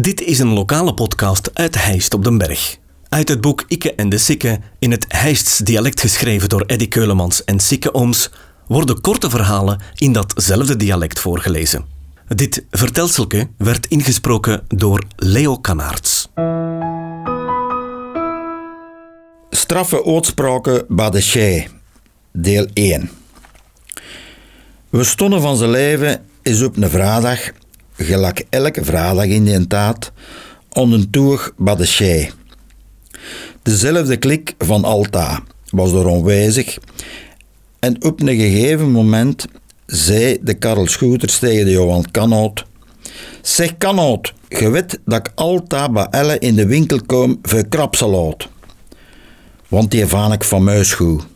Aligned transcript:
Dit 0.00 0.20
is 0.20 0.38
een 0.38 0.52
lokale 0.52 0.94
podcast 0.94 1.50
uit 1.52 1.84
Heist 1.84 2.14
op 2.14 2.24
den 2.24 2.38
Berg. 2.38 2.76
Uit 3.08 3.28
het 3.28 3.40
boek 3.40 3.64
Ikke 3.68 3.94
en 3.94 4.08
de 4.08 4.18
Sikke, 4.18 4.60
in 4.78 4.90
het 4.90 5.04
Heists 5.08 5.58
dialect 5.58 6.00
geschreven 6.00 6.48
door 6.48 6.64
Eddy 6.66 6.88
Keulemans 6.88 7.44
en 7.44 7.60
Sikke 7.60 7.94
Ooms, 7.94 8.30
worden 8.66 9.00
korte 9.00 9.30
verhalen 9.30 9.80
in 9.94 10.12
datzelfde 10.12 10.76
dialect 10.76 11.18
voorgelezen. 11.18 11.84
Dit 12.28 12.64
vertelselke 12.70 13.48
werd 13.58 13.86
ingesproken 13.86 14.64
door 14.68 15.04
Leo 15.16 15.58
Kanaerts. 15.58 16.28
Straffe 19.50 20.04
de 21.10 21.20
Schei, 21.20 21.68
deel 22.32 22.66
1. 22.72 23.10
We 24.90 25.04
stonden 25.04 25.40
van 25.40 25.56
zijn 25.56 25.70
leven 25.70 26.24
is 26.42 26.62
op 26.62 26.76
een 26.76 26.90
vrijdag, 26.90 27.50
gelijk 27.96 28.46
elke 28.50 28.84
vrijdag 28.84 29.24
in 29.24 29.44
die 29.44 29.66
taat, 29.66 30.12
on 30.72 30.92
een 30.92 31.10
toer 31.10 31.52
bij 31.56 31.76
de 31.76 31.84
Schei. 31.84 32.30
Dezelfde 33.62 34.16
klik 34.16 34.54
van 34.58 34.84
Alta 34.84 35.42
was 35.68 35.92
er 35.92 36.10
aanwezig 36.10 36.78
en 37.78 38.04
op 38.04 38.20
een 38.20 38.36
gegeven 38.36 38.90
moment 38.90 39.46
zei 39.86 40.38
de 40.42 40.54
Karel 40.54 40.86
Schoeters 40.86 41.38
tegen 41.38 41.64
de 41.64 41.70
Johan 41.70 42.10
Kanoot 42.10 42.64
Zeg 43.42 43.78
Kanoot, 43.78 44.34
je 44.48 44.70
weet 44.70 44.98
dat 45.04 45.26
ik 45.26 45.32
Alta 45.34 45.88
bij 45.88 46.06
Elle 46.10 46.38
in 46.38 46.54
de 46.54 46.66
winkel 46.66 47.00
kom 47.06 47.38
voor 47.42 47.66
krapsalaat. 47.68 48.48
Want 49.68 49.90
die 49.90 50.06
van 50.06 50.32
ik 50.32 50.44
van 50.44 50.64
muis 50.64 50.92
goed. 50.92 51.26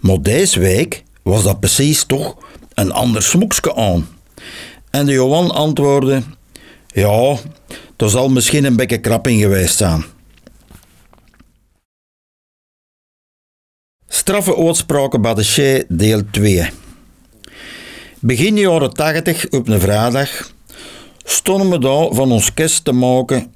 Maar 0.00 0.22
deze 0.22 0.60
week 0.60 1.02
was 1.22 1.42
dat 1.42 1.60
precies 1.60 2.04
toch 2.04 2.36
een 2.74 2.92
ander 2.92 3.22
smoekske 3.22 3.74
aan. 3.74 4.08
En 4.92 5.06
de 5.06 5.12
Johan 5.12 5.50
antwoordde: 5.50 6.22
Ja, 6.86 7.36
er 7.96 8.10
zal 8.10 8.28
misschien 8.28 8.64
een 8.64 8.76
beetje 8.76 8.98
krap 8.98 9.26
geweest 9.26 9.76
zijn. 9.76 10.04
Straffe 14.08 14.56
uitspraken 14.56 15.22
Shea, 15.44 15.82
deel 15.88 16.22
2. 16.30 16.70
Begin 18.20 18.56
jaren 18.56 18.92
80 18.92 19.50
op 19.50 19.68
een 19.68 19.80
vrijdag 19.80 20.52
stonden 21.24 21.70
we 21.70 21.78
daar 21.78 22.14
van 22.14 22.32
ons 22.32 22.54
kist 22.54 22.84
te 22.84 22.92
maken 22.92 23.52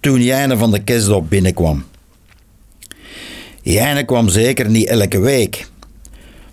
toen 0.00 0.22
Jijne 0.22 0.56
van 0.56 0.70
de 0.70 0.84
daar 0.84 1.24
binnenkwam. 1.24 1.84
Jijne 3.62 4.04
kwam 4.04 4.28
zeker 4.28 4.70
niet 4.70 4.86
elke 4.86 5.20
week, 5.20 5.68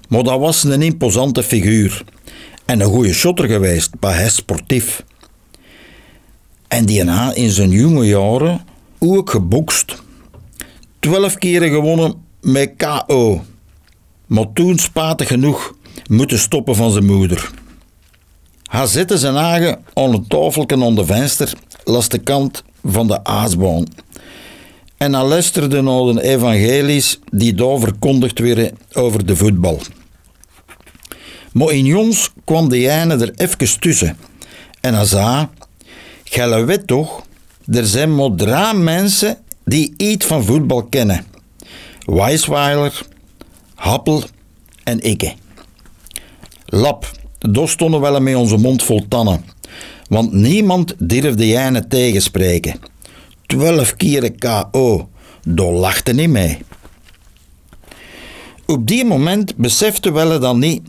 maar 0.09 0.23
dat 0.23 0.39
was 0.39 0.63
een 0.63 0.81
imposante 0.81 1.44
figuur 1.44 2.03
en 2.66 2.80
een 2.80 2.89
goede 2.89 3.13
shotter 3.13 3.47
geweest 3.47 3.99
bij 3.99 4.30
sportief. 4.30 5.03
En 6.67 6.85
die 6.85 7.03
na 7.03 7.33
in 7.33 7.49
zijn 7.49 7.69
jonge 7.69 8.05
jaren 8.05 8.66
ook 8.99 9.30
gebokst. 9.30 9.95
Twaalf 10.99 11.35
keren 11.35 11.69
gewonnen 11.69 12.13
met 12.41 12.73
KO. 12.77 13.44
Maar 14.25 14.53
toen 14.53 14.77
spaten 14.77 15.25
genoeg 15.25 15.75
moeten 16.09 16.39
stoppen 16.39 16.75
van 16.75 16.91
zijn 16.91 17.05
moeder. 17.05 17.52
Hij 18.63 18.88
zette 18.88 19.17
zijn 19.17 19.35
eigen 19.35 19.83
aan 19.94 20.13
een 20.13 20.27
tafeltje 20.27 20.83
aan 20.83 20.95
de 20.95 21.05
venster 21.05 21.53
langs 21.83 22.09
de 22.09 22.17
kant 22.17 22.63
van 22.83 23.07
de 23.07 23.23
aasbaan. 23.23 23.85
En 24.97 25.13
hij 25.13 25.23
luisterde 25.23 25.81
naar 25.81 26.03
de 26.13 26.22
evangelies 26.22 27.19
die 27.31 27.53
daar 27.53 27.79
verkondigd 27.79 28.39
werden 28.39 28.77
over 28.94 29.25
de 29.25 29.35
voetbal. 29.35 29.79
Maar 31.56 31.72
in 31.72 31.86
jongs 31.86 32.31
kwam 32.44 32.70
de 32.70 32.89
ene 32.89 33.16
er 33.16 33.31
even 33.36 33.80
tussen. 33.80 34.17
En 34.81 34.94
hij 34.94 35.06
zei, 35.06 35.48
Gij 36.23 36.66
weet 36.66 36.88
toch, 36.88 37.23
er 37.72 37.86
zijn 37.86 38.16
maar 38.16 38.75
mensen 38.75 39.38
die 39.64 39.94
iets 39.97 40.25
van 40.25 40.44
voetbal 40.44 40.84
kennen. 40.84 41.25
Weisweiler, 42.06 43.02
Happel 43.75 44.23
en 44.84 45.00
ikke. 45.00 45.34
Lap, 46.66 47.12
daar 47.40 47.69
stonden 47.69 48.02
wel 48.02 48.22
met 48.22 48.35
onze 48.35 48.58
mond 48.58 48.84
vol 48.84 49.06
tannen. 49.08 49.46
Want 50.08 50.31
niemand 50.31 50.94
durfde 50.97 51.47
Jijne 51.47 51.88
tegenspreken. 51.88 52.79
Twaalf 53.46 53.96
keren 53.96 54.40
KO, 54.40 55.09
daar 55.44 55.72
lachte 55.72 56.13
niet 56.13 56.29
mee. 56.29 56.58
Op 58.66 58.88
die 58.88 59.06
moment 59.06 59.56
besefte 59.56 60.12
wel 60.12 60.40
dan 60.40 60.59
niet, 60.59 60.81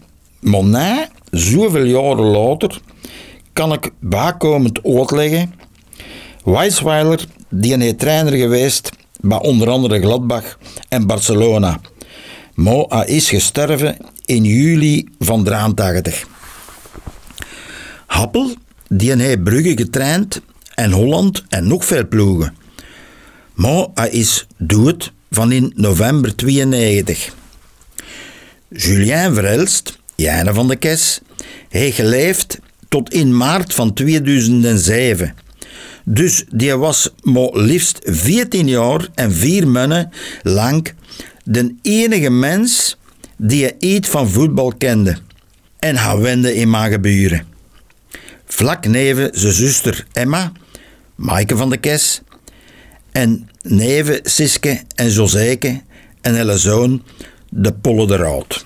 maar 0.46 0.64
na, 0.64 1.08
zoveel 1.30 1.84
jaren 1.84 2.24
later, 2.24 2.80
kan 3.52 3.72
ik 3.72 3.90
bijkomend 4.00 4.84
uitleggen. 4.84 5.54
Weisweiler, 6.44 7.26
die 7.48 7.76
is 7.76 7.96
trainer 7.96 8.32
geweest 8.32 8.90
bij 9.20 9.38
onder 9.38 9.68
andere 9.68 10.00
Gladbach 10.00 10.58
en 10.88 11.06
Barcelona. 11.06 11.80
Maar 12.54 13.08
is 13.08 13.28
gestorven 13.28 13.96
in 14.24 14.44
juli 14.44 15.08
van 15.18 15.44
83. 15.44 16.26
Happel, 18.06 18.54
die 18.88 19.16
heeft 19.16 19.44
Brugge 19.44 19.76
getraind 19.76 20.40
en 20.74 20.92
Holland 20.92 21.44
en 21.48 21.66
nog 21.66 21.84
veel 21.84 22.06
ploegen. 22.08 22.54
Maar 23.54 23.86
is 24.10 24.46
dood 24.58 25.12
van 25.30 25.52
in 25.52 25.72
november 25.74 26.36
92. 26.36 27.34
Julien 28.68 29.34
Verhelst, 29.34 29.98
Jane 30.16 30.54
van 30.54 30.68
de 30.68 30.76
Kes, 30.76 31.20
heeft 31.68 31.96
geleefd 31.96 32.58
tot 32.88 33.12
in 33.12 33.36
maart 33.36 33.74
van 33.74 33.94
2007. 33.94 35.34
Dus 36.04 36.44
die 36.50 36.76
was 36.76 37.10
maar 37.22 37.50
liefst 37.52 37.98
14 38.02 38.68
jaar 38.68 39.08
en 39.14 39.32
vier 39.32 39.68
maanden 39.68 40.10
lang 40.42 40.92
de 41.44 41.74
enige 41.82 42.30
mens 42.30 42.96
die 43.36 43.74
iets 43.78 44.08
van 44.08 44.28
voetbal 44.30 44.72
kende. 44.78 45.16
En 45.78 45.96
hij 45.96 46.16
wende 46.16 46.54
in 46.54 46.70
mijn 46.70 46.92
geburen. 46.92 47.46
Vlak 48.46 48.86
neven 48.86 49.30
zijn 49.32 49.52
zuster 49.52 50.06
Emma, 50.12 50.52
Maaike 51.14 51.56
van 51.56 51.70
de 51.70 51.76
Kes, 51.76 52.22
en 53.12 53.48
neven 53.62 54.20
Siske 54.22 54.80
en 54.94 55.10
Joseike 55.10 55.82
en 56.20 56.34
hele 56.34 56.58
zoon 56.58 57.02
de 57.48 57.72
Polle 57.72 58.06
de 58.06 58.16
Rood. 58.16 58.65